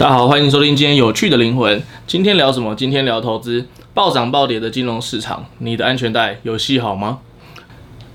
[0.00, 1.82] 大家好，欢迎收听今天有趣的灵魂。
[2.06, 2.74] 今天聊什么？
[2.74, 3.66] 今天聊投资。
[3.92, 7.18] 暴涨暴跌的金融市场，你的安全带有系好吗？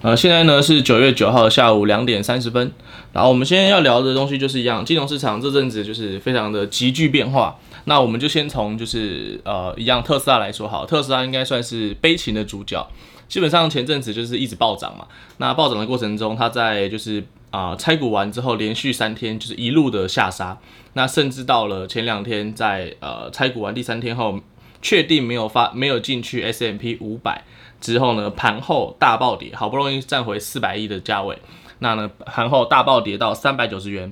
[0.02, 2.72] 呃，现在呢是九月九号下午两点三十分。
[3.14, 7.56] 然后我们现在要聊的东西就是一样，金融市场这阵子就是非常的急剧变化。
[7.84, 12.84] 那我们就先从就是呃一样特斯拉来说好，特斯拉应该算是悲情的主角。
[13.28, 15.06] 基本上前阵子就是一直暴涨嘛。
[15.38, 17.24] 那暴涨的过程中，它在就是
[17.56, 20.58] 啊、拆股完之后，连续三天就是一路的下杀。
[20.92, 24.42] 那甚至到了前两天在，呃拆股完第三天后，
[24.82, 27.46] 确定没有发没有进去 S M P 五百
[27.80, 31.38] 之后呢，盘后大暴跌，好不容易站回四百亿的价位，
[31.80, 34.12] 那呢盘后大暴跌到三百九十元。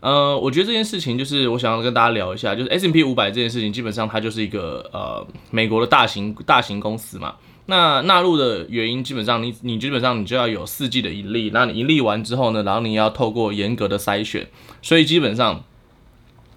[0.00, 7.34] 呃，我觉得这件事情就是我想要跟大家聊一下，就是 S M P 五百这件事情，基本上它就是一个呃美国的大型大型公司嘛。
[7.66, 14.48] 那纳入的原因，基本上你你基本上你就要有四季的盈利，那你盈利完之后呢，然后你要透过严格的筛选，
[14.80, 15.62] 所以基本上。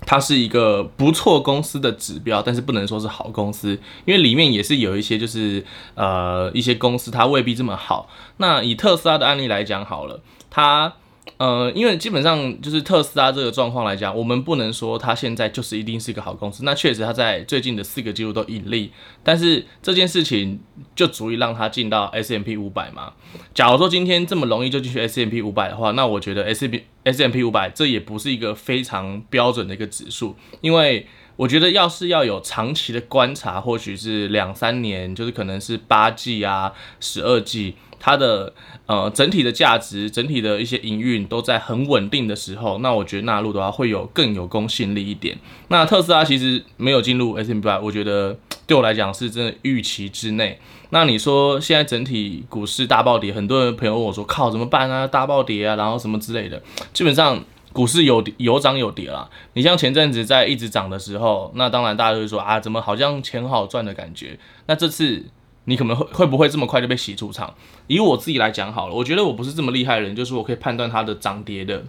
[0.08, 3.72] 它是一个不错公司的指标，但是不能说是好公司，
[4.06, 8.08] 因为里面也是有一些就是呃一些公司它未必这么好。
[8.38, 10.94] 那以特斯拉的案例来讲好了，它。
[11.38, 16.64] 呃，因为基本上就是特斯拉这个状况来讲，我们不能说它现在就是一定是一个好公司。
[16.64, 18.92] 那确实它在最近的四个季度都盈利，
[19.24, 20.60] 但是这件事情
[20.96, 23.12] 就足以让它进到 S M P 五百吗？
[23.54, 37.76] 假如说今天这么容易就进去 S M P 五百的话，那我觉得 S&P S&P 五百这也不是一个非常标准的一个指数，因为我觉得要是要有长期的观察，或许是两三年，就是可能是八季啊、十二季。
[38.06, 38.54] 它的
[38.86, 45.36] 呃整体的价值，整体的一些营运都在很稳定的时候，那我觉得纳入的话会有更有公信力一点。
[45.70, 50.60] 那特斯拉其实没有进入 S&P 500，我觉得对我来讲是真的预期之内。
[50.92, 55.08] 那你说现在整体股市大暴跌，很多人朋友问我说靠怎么办啊？
[55.08, 56.62] 大暴跌啊，然后什么之类的。
[56.94, 59.28] 基本上股市有有涨有跌啦。
[59.54, 64.38] 你像前阵子在一直涨的时候，那当然大家都会说啊，怎么好像钱好赚的感觉？
[64.68, 65.26] 那这次。
[65.66, 67.54] 你可能会会不会这么快就被洗出场？
[67.88, 71.84] 以我自己来讲好了，我觉得我不是这么厉害的人，就是我可以判断它的涨跌的，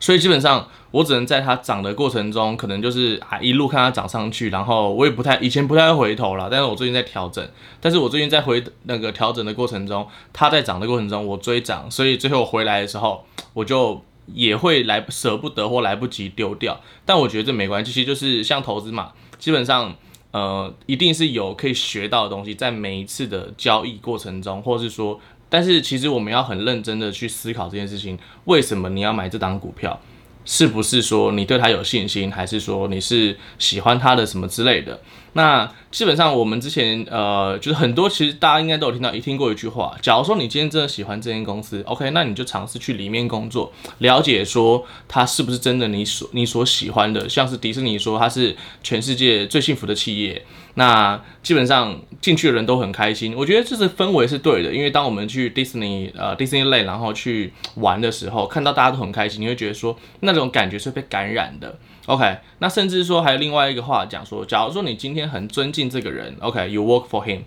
[0.00, 7.46] 所以基本上我只能在它涨的过程中，可能就是啊一路看它涨上去，然后我也不太以前不太会回头了，但是我最近在调整，
[7.80, 19.94] 但是我最近在回那个调整的过程中，它在涨的过程中我追涨，所以最后回来的时候我就也会来舍不得或来不及丢掉，但我觉得这没关系，其实就是像投资嘛，基本上。
[20.32, 30.00] 呃，一定是有可以学到的东西，在每一次的交易过程中，或是说，但是其实我们要很认真的去思考这件事情，为什么你要买这档股票？
[30.44, 35.00] 是不是说你对他有信心，还是说你是喜欢他的什么之类的？
[35.34, 47.28] 那基本上我们之前呃，就是很多其实大家应该都有听到，也听过一句话：假如说你今天真的喜欢这间公司，OK，那你就尝试去里面工作，了解说它是不是真的你所你所喜欢的。
[47.28, 50.44] 像是迪士尼说它是全世界最幸福的企业。
[50.74, 61.78] 那基本上进去的人都很开心，我觉得这是氛围是对的，因为当我们去 Disney 呃 Disneyland 然后去玩的时候，看到大家都很开心，你会觉得说那种感觉是被感染的。
[62.06, 67.42] OK，那甚至说还有另外一个话讲说，假如说你今天很尊敬这个人，OK，you work for him，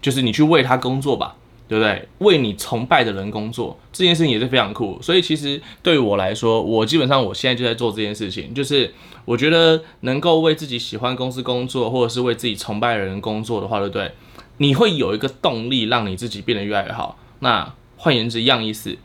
[0.00, 1.36] 就是你去为他工作吧。
[1.68, 2.08] 对不对？
[2.18, 8.92] 为你崇拜的人工作这件事情也是非常酷，所以其实对于我来说，我基本上我现在就在做这件事情，就是
[9.26, 14.10] 我觉得能够为自己喜欢公司工作，或者是为自己崇拜的人工作的话，对不对？
[14.56, 17.18] 你会有一个动力让你自己变得越来越好。
[17.40, 18.96] 那换言之，一样意思，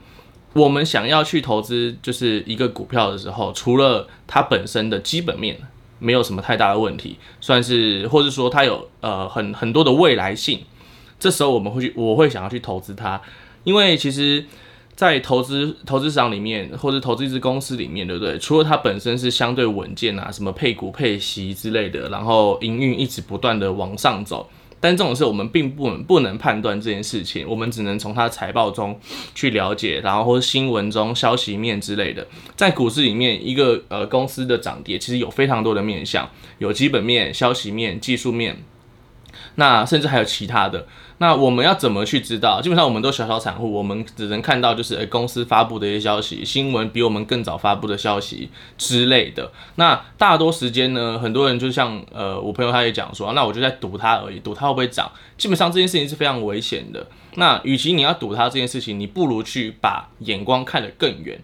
[0.53, 5.59] 我们想要去投资就是一个股票的时候，除了它本身的基本面
[5.99, 10.61] 没有什么太大的问题，算是或者说它有呃很很多的未来性。
[11.23, 13.21] 这时候我们会去，我会想要去投资它，
[13.63, 14.43] 因为其实，
[14.93, 18.37] 在投资投资市场里面，或者投资一支公司里面，对不对？
[18.37, 24.49] 除了它本身是相对稳健啊，什么配股配息之类的，然后营运一直不断的往上走，
[24.81, 28.99] 但这种事我们并不能不能判断这件事情，我们只能从它财报中
[29.33, 32.27] 去了解，然后或者新闻中消息面之类的。
[32.57, 38.57] 在股市里面，一个呃公司的涨跌其实有非常多的面向，有基本面、消息面、技术面。
[39.55, 40.87] 那甚至还有其他的，
[41.19, 42.61] 那我们要怎么去知道？
[42.61, 49.51] 基本上我们都小小散户，我们只能看到就是诶公司发布的一些消息、新闻，比我们更早发布的消息之类的。
[49.75, 55.11] 那大多时间呢，很多人就像呃我朋友他也讲说，那我就在赌它而已，赌它会不会涨。
[55.37, 57.05] 基本上这件事情是非常危险的。
[57.35, 61.39] 那与其你要赌它这件事情，你不如去把眼光看得更远。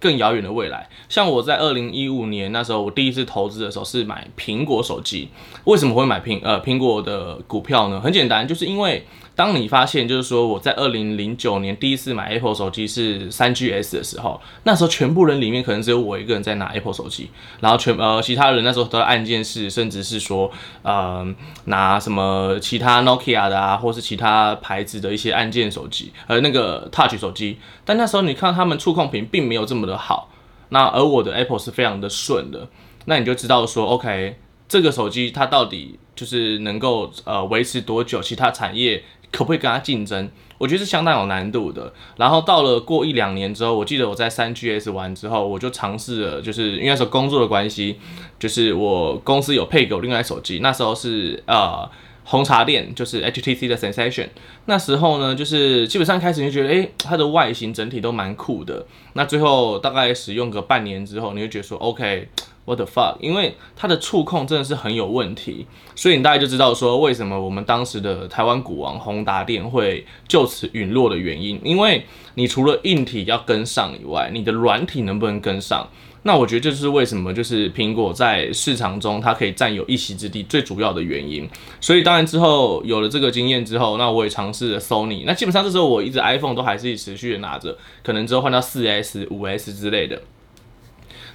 [0.00, 5.28] 更遥远的未来，像我在二零一五年那时候，我第一次投资的时候是买苹果手机。
[5.64, 8.00] 为什么会买苹呃苹果的股票呢？
[8.00, 9.04] 很简单，就是因为
[9.38, 17.30] 当你发现就是说我在二零零九年第一次买 Apple 手机是三 GS 的时候，那时候全部人里面可能只有我一个人在拿 Apple 手机，
[17.60, 20.50] 然后全呃其他人那时候都在按键式，甚至是说
[20.82, 21.24] 呃
[21.66, 30.32] 拿什么其他 Nokia 的啊，或是其他牌子的一些按键手机，呃那个 Touch 手机，但那时候你看他们触控屏并没有这么的好，
[30.70, 32.68] 那而我的 Apple 是非常的顺的，
[33.04, 34.36] 那你就知道说 OK
[34.66, 39.00] 这个手机它到底就是能够呃维持多久，其他产业。
[39.30, 40.28] 可不可以跟他竞争？
[40.58, 41.92] 我觉得是相当有难度的。
[42.16, 47.98] 然后到了过一两年之后，我记得我在三 GS 玩之后，我就尝试了，就是因为那时候工作的关系，
[48.38, 51.88] 就是我公司有配给我另外手机，那时候是呃
[52.24, 54.28] 红茶店，就是 HTC 的 Sensation。
[54.66, 58.84] 那时候呢，就是基本上开始就觉得，诶，它的外形整体都蛮酷的。
[59.12, 62.28] 那最后大概使用个半年之后，你就觉得说，OK。
[62.68, 63.16] What the fuck？
[63.20, 71.58] 因为它的触控真的是很有问题，所以你大概就知道说为什么我们当时的台湾股王宏达电会就此陨落的原因。
[71.64, 72.04] 因为
[72.34, 75.88] 你除了硬体要跟上以外，你的软体能不能跟上？
[76.24, 81.48] 那我觉得这就是为什么就是苹果在市场中它可以占有一席之地最主要的原因。
[81.80, 85.22] 所以当然之后有了这个经验之后，那我也尝试了 Sony。
[85.24, 90.20] 那基本上这时候我一直 iPhone 都还是持续的拿着，可能之后换到四 S、五 S 之类的。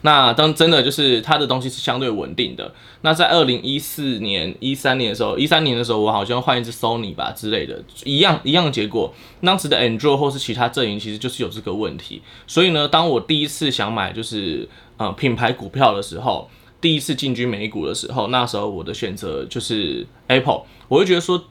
[0.03, 2.73] 那当真的就是它的东西是相对稳定的。
[3.01, 9.13] 那在二零一四年、一三年的时候，一三年的时候，我好像换一支 Sony 吧之类的，一样一样的结果。
[9.41, 12.21] 当时的 Android 或是其他阵营其实就是有这个问题。
[12.45, 16.49] 所以呢，当我第一次想买就是呃品牌股票的时候，
[16.79, 21.44] 第一次进军美股的时候，那时候我的选择就是 Apple，我会觉得说。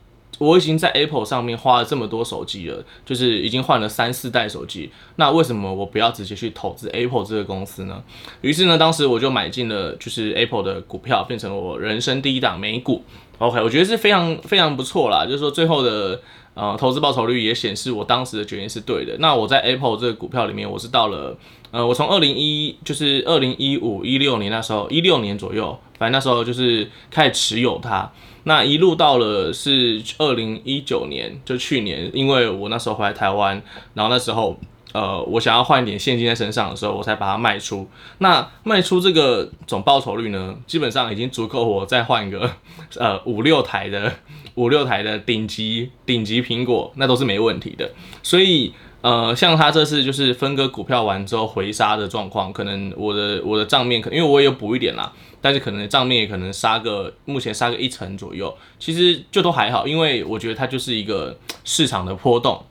[0.43, 8.03] 我已经在 Apple 上面花了这么多手机了，就是已经换了三四代手机，那为什么我不要直接去投资 Apple 这个公司呢？
[8.41, 13.05] 于是呢，当时我就买进了就是 Apple 的股票，变成了我人生第一档美股。
[13.39, 16.21] OK，我觉得是非常非常不错啦，就是说最后的
[16.55, 19.17] 呃投资报酬率也显示我当时的决定是对的。
[19.21, 21.37] 那我在 Apple 这个股票里面，我是到了
[21.73, 28.13] 呃，我从二零一就是二零一五一六年那时候一六年左右，反正那时候就是开始持有它。
[28.45, 33.63] 那一路到了是二零一九年，就去年，因为我那时候回来台湾，
[33.95, 34.59] 然后那时候，
[34.93, 37.89] 呃，我想要换一点现金在身上的时候，我才把它卖出。
[38.19, 42.51] 那卖出这个总报酬率呢，基本上已经足够我再换一个，
[42.99, 44.13] 呃，五六台的
[44.57, 47.91] 五六台的顶级顶级苹果，那都是没问题的。
[48.23, 48.75] 所以。
[49.03, 62.65] 呃，像他这次就是分割股票完之后回杀的状况，可能我的我的账面可因为我也有补一点啦，但是可能账面也可能杀个目前杀个一成左右，其实就都还好，因为我觉得它就是一个市场的波动。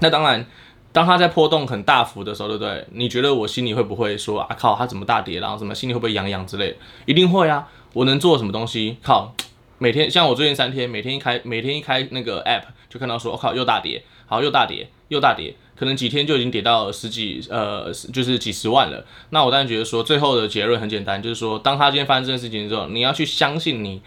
[0.00, 0.44] 那当然，
[0.90, 2.84] 当它在波动很大幅的时候，对不对？
[2.90, 6.76] 你觉得我心里会不会说啊靠，它怎么大跌，然后什么心里会不会痒痒之类的？
[7.06, 7.68] 一定会啊！
[7.92, 8.96] 我能做什么东西？
[9.00, 9.32] 靠，
[9.78, 14.88] 每天像我最近三天，每天一开每天一开那个 app 就看到说，我靠又大跌，好又大跌。
[15.12, 19.04] 又大跌，可能几天就已经跌到十几呃，就是几十万了。
[19.28, 24.00] 那我当然觉得说，最后的结论很简单，就是说，当他今天发生这件事情之后，你要去相信你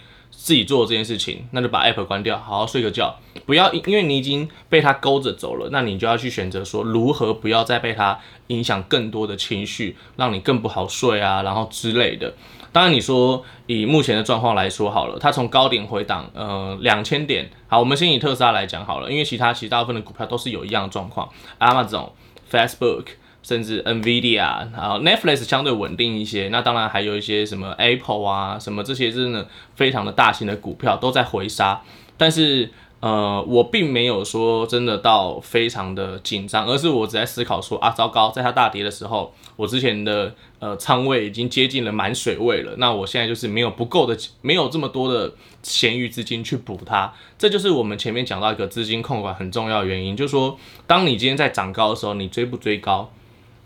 [0.46, 3.16] 自己做这件事情，那就把 app 关掉，好好睡个觉，
[3.48, 8.20] 不要因为你已经被他勾着走了，那你就要去选择说，如何不要再被他
[8.50, 12.32] 影响更多的情绪，让你更不好睡啊，然后之类的。
[12.72, 17.50] 当然，你说以目前的状况来说好了，它从高点回档，呃，两千点。
[17.68, 21.28] 好，我们先以特斯拉来讲好了，因为其他其实大部分的股票都是有一样的状况
[21.58, 22.12] ，Amazon、
[22.52, 23.06] Facebook，
[23.46, 26.50] 甚至 Nvidia，然后 Netflix 相对稳定一些。
[26.50, 31.82] 那当然还有一些什么 Apple 啊，什么这些真的非常的大型的股票都在回杀，
[32.18, 32.72] 但是。
[33.02, 53.12] 呃，我并没有说真的到非常的紧张，而是我只在思考说啊，糟糕，在它大跌的时候，我之前的呃仓位已经接近了满水位了，那我现在就是没有不够的，没有这么多的闲余资金去补它，这就是我们前面讲到一个资金控管很重要的原因，就是说，当你今天在涨高的时候，你追不追高？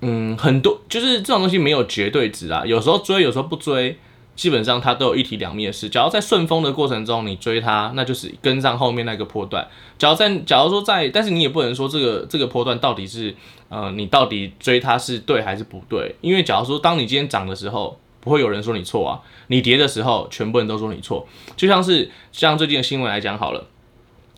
[0.01, 3.97] 嗯，很多就是这种东西没有绝对值啊，有时候追，有时候不追。
[4.35, 5.89] 基本上它都有一体两面的事。
[5.89, 9.67] 假如在顺风的过程中你追它，那就是跟上后面那个波段。
[9.97, 13.35] 假如在，假如说在，但是你也不能说这个这个波段到底是，
[13.67, 16.15] 呃，你到底追它是对还是不对？
[16.21, 21.27] 因为假如说当你今天涨的时候，不会有人说你错啊；你跌的时候，全部人都说你错。
[21.57, 23.67] 就像是像最近的新闻来讲好了。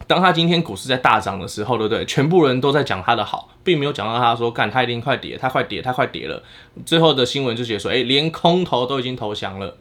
[0.07, 2.05] 当他今天股市在大涨的时候，对不对？
[2.05, 6.41] 全部人都在讲他的好，并没有讲到他说，干，他一定快跌，他快跌，他快跌了。
[6.85, 9.77] 最后的新闻就写说，诶，连空头都已经投降了。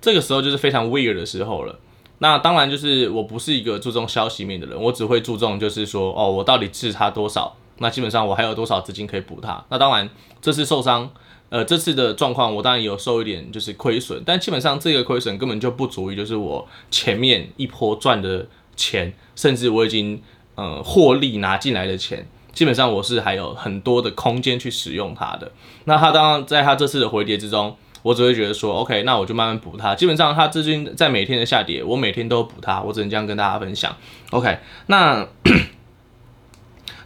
[0.00, 1.78] 这个时候就是非常 weird 的时候了。
[2.18, 7.56] 那当然就是我不是一个注重消息面的人，我只会注重就是说，哦，我到底治他多少？
[7.78, 9.64] 那基本上我还有多少资金可以补他？
[9.68, 10.08] 那当然
[10.40, 11.10] 这次受伤，
[11.48, 19.12] 呃，这次的状况我当然有受一点就是亏损，但基本上这个亏损根本就不足以就是我前面一波赚的钱。
[19.36, 20.22] 甚至我已经
[20.54, 25.50] 呃获利拿进来的钱，基本上我是还有很多的空间去使用它的。
[25.86, 29.94] 那他当然在他这次的回跌之中，我只会觉得说，OK，那我就慢慢补它。
[29.94, 33.96] 基本上他资金在每天的下跌，我每天都补它，我只能这样跟大家分享。
[34.30, 35.26] OK，那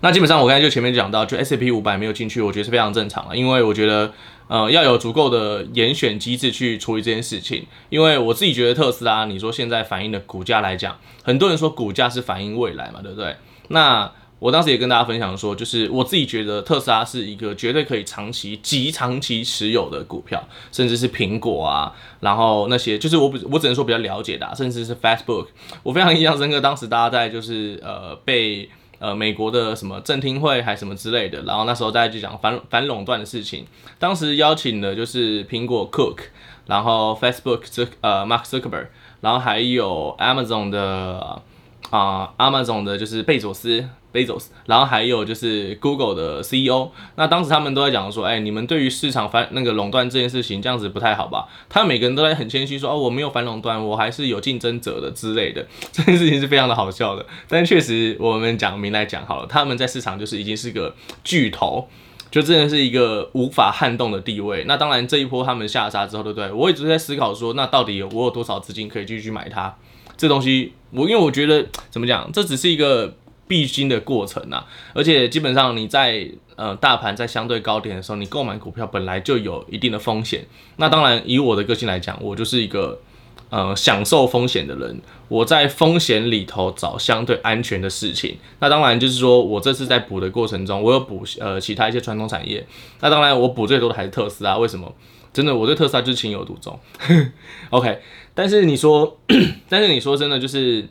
[0.01, 4.13] 那基本上我刚才就前面讲到，就 S A P 五百没有进去，我觉得是非常正常的，因为我觉得。
[4.49, 13.37] 呃，要有足够的严选机制去处理这件事情，因为我自己觉得特斯拉，你说现在反映的股价来讲，很多人说股价是反映未来嘛，对不对？
[13.69, 25.49] 那我当时也跟大家分享说，就是我自己觉得特斯拉是一个绝对可以长期、极长期持有的股票，甚至是苹果啊，然后那些就是我我只能说比较了解的啊，甚至是 Facebook，
[25.83, 28.67] 我非常印象深刻，当时大家在就是呃被。
[28.99, 33.67] 呃，美国的什么政听会还什么之类的，然后那时候大家就讲反反垄断的事情。
[33.99, 36.19] 当时邀请的就是苹果 Cook，
[36.67, 38.89] 然后 Facebook 这呃 Mark Zuckerberg，
[39.21, 41.43] 然后还有 Amazon 的
[41.91, 43.89] 啊、呃、Amazon 的就是贝佐斯。
[44.11, 51.47] Bezos，然后还有就是 Google 的 CEO，那当时他们都在讲说，哎，你们对于市场反那个垄断这件事情，这样子不太好吧？
[51.69, 57.27] 他每个人都在很谦虚说，哦，我没有反垄断，我还是有竞争者的之类的， 这件事情是非常的好笑的。
[57.49, 61.87] 但确实，我们讲明来讲好了，他们在市场就是已经是个巨头，
[62.31, 64.65] 就真的是一个无法撼动的地位。
[64.67, 66.51] 那当然，这一波他们下杀之后，对不对？
[66.51, 69.77] 我一直在思考说，那到底我有多少资金可以继续买它？
[70.19, 73.15] 这东西，我因为我觉得 怎么讲，这只是一个。
[73.49, 80.45] 必经的过程啊，而且基本上你在呃大盘在相对高点的时候，你购买股票本来就有一定的风险。
[80.77, 83.01] 那当然，以我的个性来讲，我就是一个
[83.49, 85.01] 呃享受风险的人。
[85.29, 88.37] 我在风险里头找相对安全的事情。
[88.61, 92.67] 那当然就是说我这次在补的过程中，我有补呃其他一些传统产业。
[93.01, 94.59] 那当然我补最多的还是特斯拉。
[94.59, 94.95] 为什么？
[95.31, 96.79] 真的我对特斯拉就是情有独钟。
[97.71, 98.01] OK，
[98.39, 99.19] 但是你说，
[99.69, 100.87] 但是你说真的就是。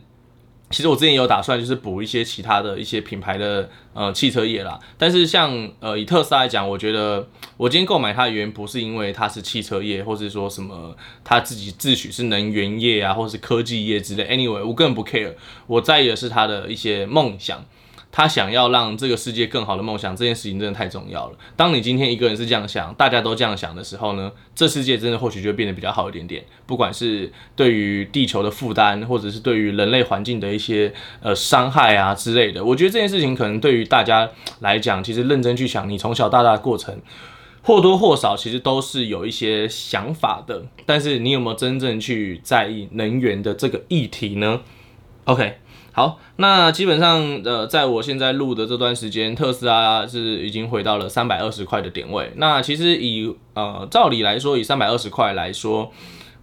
[0.70, 4.78] 其实我之前有打算，就是补一些其他的一些品牌的呃汽车业啦。
[4.98, 7.26] 但是像呃以特斯拉来讲，我觉得
[7.56, 14.24] 我今天购买它的原因不是因为它是汽车业，或是说什么它自己自诩是能源业啊，或是科技业之类。
[14.24, 15.32] Anyway，我根本不 care，
[15.66, 17.64] 我在意的是它的一些梦想。
[18.10, 21.36] 他想要让这个世界更好的梦想，这件事情真的太重要了。
[21.56, 26.44] 当你今天一个人是这样想，大家都这样想的时候呢，这世界真的或许就会变得比较好一点点。
[26.66, 34.28] 不管是对于地球的负担，或者是对于人类环境的一些呃伤害啊之类的，我觉得这件事情可能对于大家
[34.60, 36.98] 来讲，其实认真去想，你从小到大的过程，
[37.62, 40.64] 或多或少其实都是有一些想法的。
[40.86, 44.62] 但是你有没有真正去在意能源的这个议题呢
[45.24, 45.58] ？OK。
[45.98, 52.30] 好，那基本上，呃，在我现在录的这段时间，特斯拉是已经回到了三百二十块的点位。
[52.36, 55.90] 那其实以呃照理来说，以三百二十块来说，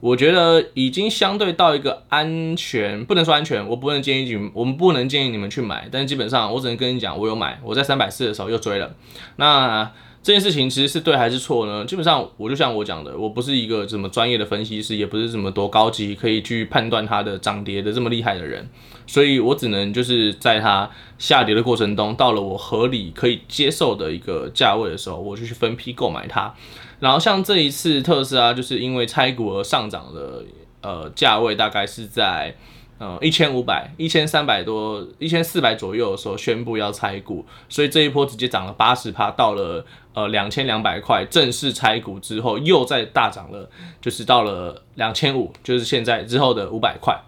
[0.01, 5.87] 我觉得已经相对到一个安全，不能说安全，我不能建议你们，我们不能建议你们去买。
[5.89, 8.93] 但是基本上，我只能跟你讲，我有买，我在三百四的时候又追了。
[9.37, 9.89] 那
[10.21, 11.85] 这件事情其实是对还是错呢？
[11.85, 18.67] 基本上，我就像我讲的，我不是一个什么专业的分析师，也不是什么多高级可以去判断它的涨跌的这么厉害的人，
[19.07, 26.53] 所以我只能就是在它下跌的过程中，到了我合理可以接受的一个价位的时候，我就去分批购买它。
[26.99, 30.43] 然后像这一次特斯拉就是因为拆股而上涨的，
[30.81, 32.55] 呃，价位大概是在。
[32.97, 41.25] 呃，一千五百、一千三百多、一千四百左右的时候宣布要拆股，所以这一波直接涨了八十趴，到了呃两千两百块。
[41.29, 43.69] 正式拆股之后，又再大涨了，
[43.99, 47.21] 就是到了两千五，就是现在之后的五百块。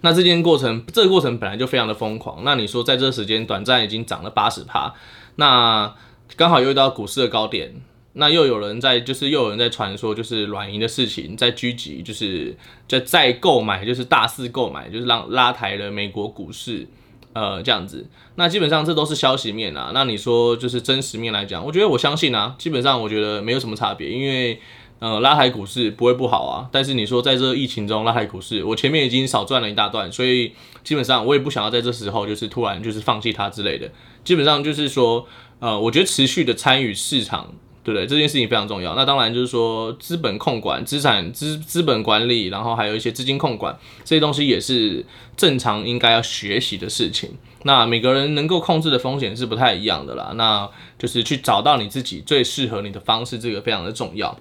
[0.00, 2.44] 那这件过程，这个过程本来就非常的疯狂。
[2.44, 4.94] 那你说在这个时间短暂已经涨了八十趴，
[5.36, 5.94] 那
[6.36, 7.74] 刚好又遇到股市的高点。
[8.14, 12.56] 那又有人在，就是又有人在传说，就是软银的事情在狙击，就是
[12.88, 16.88] 在再购买，就是大肆购买，就是让拉抬了美国股市，
[17.32, 18.04] 呃，这样子。
[18.34, 19.92] 那基本上这都是消息面啊。
[19.94, 24.60] 那你说就是真实面来讲，我觉得我相信啊，基本上我觉得没有什么差别，因为
[24.98, 26.68] 呃拉抬股市不会不好啊。
[26.72, 30.52] 但是你说在这疫情中拉抬股市，我前面已经少赚了一大段，所以
[30.82, 33.90] 基本上我也不想要在这时候就是突然就是放弃它之类的。
[34.24, 35.26] 基本上就是说，
[35.60, 37.54] 呃，我觉得持续的参与市场。
[37.84, 38.06] 对不对？
[38.06, 38.94] 这件事情非常重要。
[38.94, 43.74] 那当然就是说，资本控管、资产资资本管理，然后还有一些资金控管
[44.04, 45.02] 这些东西，也是
[45.38, 47.30] 正常应该要学习的事情。
[47.62, 50.32] 那每个人能够控制的风险是不太一样的啦。
[50.34, 54.38] 那就是去找到你自己最适合你的方式，这个非常的重要。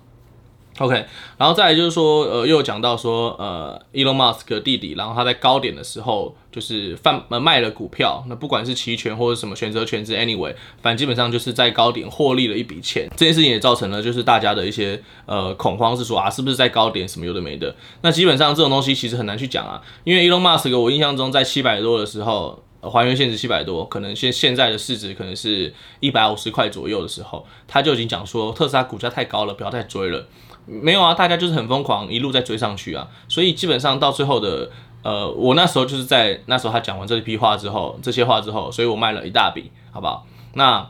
[0.79, 0.93] OK，
[1.37, 10.53] 然后再来就是说，呃，又讲到说，呃，Elon Musk 的弟弟，然后他在高点的时候就是贩呃卖了股票，那不管是期权或者什么选择权之，anyway，
[10.83, 13.09] 反正基本上就是在高点获利了一笔钱。
[13.17, 17.75] 这件事情也造成了就是大家的一些呃恐慌，是说啊，是不是在高点什么有的没的？
[18.01, 30.23] 那基本上这种东西其实很难去讲啊，因为 Elon Musk 我印象中在七百多的时候，还原现值七百多，可能现现在的市值可能是一百五十块左右的时候，他就已经讲说特斯拉股价太高了，不要再追了。
[30.69, 33.07] 没有啊，大家就是很疯狂，一路在追上去啊。
[33.29, 34.69] 所以基本上到最后的，
[35.01, 40.27] 呃，我那时候就是在那时候他讲完这一批话之后，这些话之后，所以我卖了一大笔，好不好？
[40.55, 40.85] 那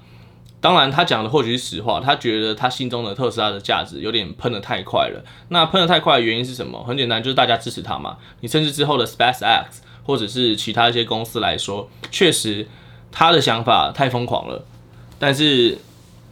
[0.60, 5.24] 当然他讲的或许是实话，他觉得他心中的特斯拉的价值有点喷得太快了。
[5.50, 6.84] 那喷得太快的原因是什么？
[6.84, 8.18] 很简单，就是大家支持他嘛。
[8.40, 9.66] 你甚至之后的 SpaceX
[10.04, 12.68] 或者是其他一些公司来说，确实
[13.12, 14.66] 他的想法太疯狂了，
[15.20, 15.78] 但是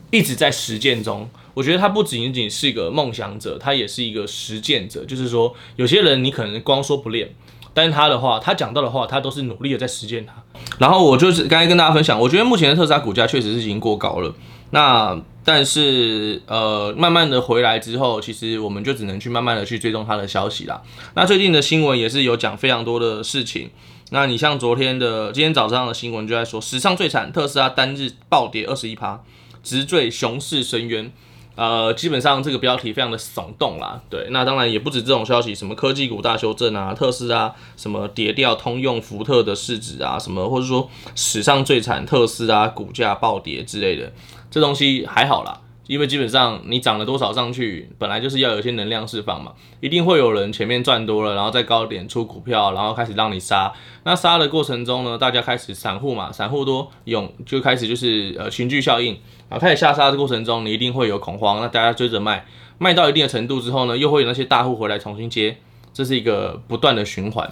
[0.09, 1.29] 一直在实践中。
[1.55, 5.03] 我觉得他不仅仅是一个梦想者，他也是一个实践者。
[5.03, 7.33] 就是说，有些人你可能光说不练，
[7.73, 10.33] 但是他的话，他讲到的话，他都是努力的在实践它。
[10.77, 14.35] 然后我就是刚才跟大家分享，我觉得目前的特斯拉股价确实是已经过高了。
[14.71, 20.81] 那但是呃，慢慢的回来之后，其实我们就只能去慢慢的去追踪它的消息啦。
[21.13, 23.69] 那最近的新闻也是有讲非常多的事情。
[24.09, 29.23] 那你像昨天的今天早上的新闻就在说，史上最惨，特斯拉单日暴跌二十一趴，
[29.63, 31.11] 直坠熊市深渊。
[31.55, 44.11] 呃，基本上这个标题非常的耸动啦，对，那当然也不止这种消息，什么科技股大修正啊，特斯拉什么跌掉通用、福特的市值啊，什么或者说史上最惨特斯拉股价暴跌之类的，
[44.51, 45.61] 这东西还好啦。
[45.87, 53.71] 因为基本上你涨了多少上去，本来就是要有一些能量释放嘛，一定会有人前面赚多了，然后在高点出股票，然后开始让你杀。
[54.03, 62.47] 那杀的过程中呢，大家开始散户嘛，散户多涌就开始就是呃群聚效应啊，开始下杀的过程中，你一定会有恐慌，那大家追着卖，
[62.79, 65.57] 卖到一定的程度之后呢，又会有那些大户回来重新接，
[65.93, 67.47] 这是一个不断的循环。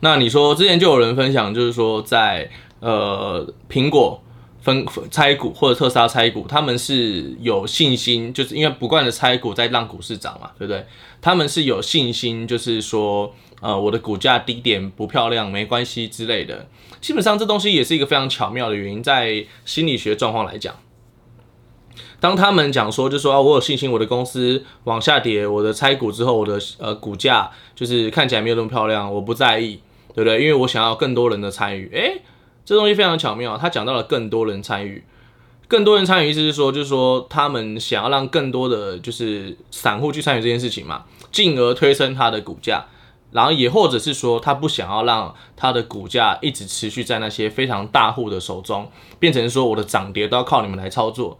[0.00, 4.20] 那你说之前就有人分享，就是说在呃苹果。
[4.64, 10.86] 分拆股或者特斯拉拆股，他们是有信心，就是因为不断的拆股在让股市涨嘛，对不对？
[11.20, 16.66] 他们是有信心，就是说，呃，我的股价低点不漂亮没关系之类的。
[17.02, 20.74] 基本上这东西也是一个非常巧妙的原因，在心理学状况来讲，
[22.18, 29.80] 当他们讲说，就说啊，我有信心，我的公司往下跌，我的拆股之后，我的呃股价就是看起来没有那么漂亮，我不在意，
[30.14, 30.40] 对不对？
[30.40, 32.22] 因为我想要更多人的参与，诶。
[32.64, 35.04] 这东西非常巧妙，他讲到了更多人参与，
[35.68, 42.86] 更多人参与意思是说，就是说他们想要让更多的就是散户去参与这件事情嘛，进而推升它的股价，
[43.32, 51.38] 然后也或者是说他不想要让他的股价一直持续在那些非常大户的手中，变成说我的涨跌都要靠你们来操作，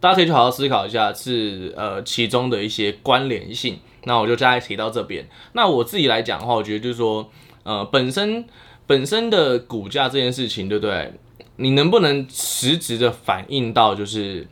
[0.00, 3.78] 大家可以去好好思考一下，是呃其中的一些关联性。
[4.04, 5.28] 那我就再提到这边。
[5.52, 7.30] 那我自己来讲的话，我觉得就是说，
[7.62, 8.44] 呃本身。
[8.86, 11.12] 本身的股价这件事情，对不对？
[11.56, 14.46] 你能不能实质的反映到就是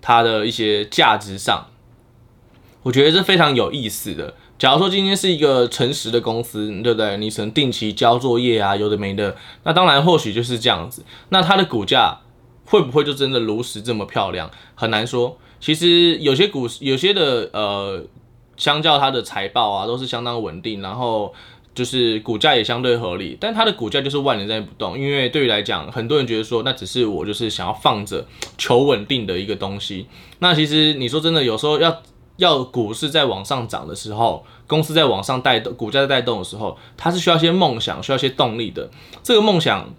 [0.00, 1.66] 它的一些价值上？
[2.84, 4.34] 我觉得是非常有意思的。
[4.56, 7.16] 假如说今天是一个诚实的公司，对不对？
[7.16, 11.04] 你曾定期交作业啊，有的没的，那当然或许就是这样子。
[11.30, 12.20] 那它的股价
[12.64, 14.48] 会不会就真的如实这么漂亮？
[14.76, 15.36] 很难说。
[15.60, 18.04] 其实有些股，有些的呃，
[18.56, 21.34] 相较它的财报啊，都是相当稳定，然后。
[21.74, 28.26] 就是股价也相对合理，但它的股价就是万年在不动，因为对于来讲，很多人觉得说那只是我就是想要放着
[28.58, 30.06] 求稳定的一个东西。
[30.40, 32.02] 那其实你说真的，有时候要
[32.36, 38.90] 要股市在往上涨的时候，公司在往上带动，股价在带动的时候，它是需要一些梦想，需要一些动力的。
[39.22, 39.94] 这个梦想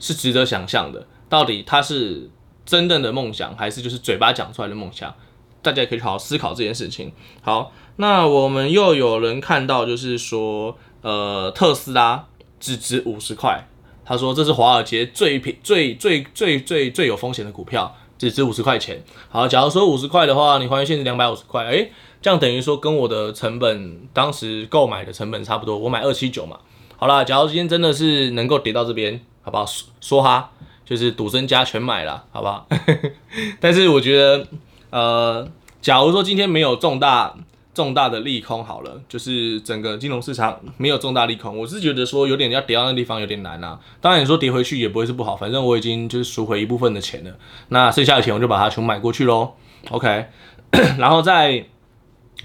[0.00, 2.28] 是值得想象的，到底它是
[2.66, 5.14] 真正的梦想，还是就是嘴巴讲出来的梦想？
[5.62, 7.12] 大家也可以好好思考这件事情。
[7.42, 10.76] 好，那我们又有人看到，就是说。
[11.02, 12.24] 呃，特斯拉
[12.58, 13.66] 只值五十块，
[14.04, 19.02] 他说这是华尔街最平、最最最最最有风险的股票，只值五十块钱。
[19.28, 26.56] 好，假如说五十块的话，你还原现值两百五十块，诶，这样等于说跟我的成本当时购买的成本差不多，我买二七九嘛。
[26.96, 29.66] 好啦，假如今天真的是能够跌到这边，好不好？
[30.00, 30.50] 说哈，
[30.84, 32.68] 就是赌身家全买了，好不好？
[33.58, 34.46] 但是我觉得，
[34.90, 35.48] 呃，
[35.80, 37.34] 假如说今天没有重大。
[37.74, 43.80] 重大的利空好了，就是整个金融市场没有重大利空，我是觉得说有点要跌到那地方有点难啊。
[44.00, 47.34] 当然你说跌回去也不会是不好，反正我已经就是赎回一部分的钱了，
[47.68, 49.52] 那剩下的钱我就把它全买过去喽。
[49.90, 50.26] OK，
[50.98, 51.64] 然后在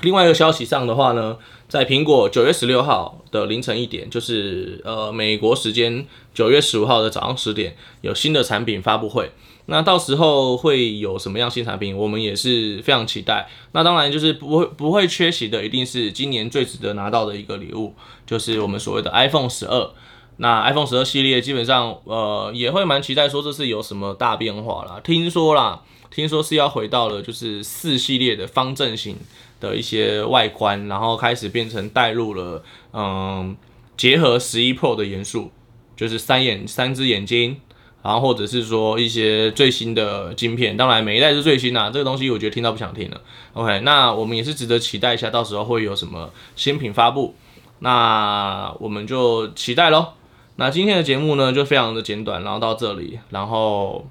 [0.02, 1.38] 另外一个消息上的话呢，
[1.68, 9.32] 在苹果九月十六号的凌晨一点，就是呃美国时间九月十五号的早上十点，有新的产品发布会。
[9.70, 13.48] 那到时候会有什么样新产品，我们也是非常期待。
[13.74, 17.94] 那当然就是不会不会缺席的，一定是今年最值得拿到的一个礼物，
[18.26, 19.92] 就是我们所谓的 iPhone 十二。
[20.38, 25.02] 那 iPhone 十二系列基本上呃也会蛮期待，说这次有什么大变化啦。
[25.04, 29.18] 听说啦，听说是要回到了就是四系列的方正型
[29.60, 33.58] 的一些外观，然后开始变成带入了嗯
[33.98, 35.52] 结合十一 Pro 的元素。
[35.96, 37.60] 就是三眼三只眼睛，
[38.08, 43.20] 然后或者是说一些最新的晶片，当然每一代是最新啊，这个东西我觉得听到不想听了。
[43.52, 47.36] OK，那我们也是值得期待一下，到时候会有什么新品发布，
[47.80, 50.14] 那我们就期待喽。
[50.56, 54.08] 那今天的节目呢就非常的简短，然后到这里，然后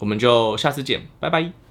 [0.00, 1.69] 我们就下次见，拜拜。